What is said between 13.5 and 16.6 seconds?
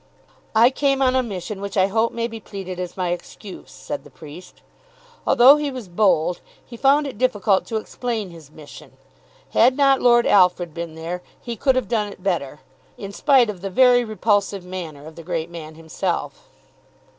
the very repulsive manner of the great man himself.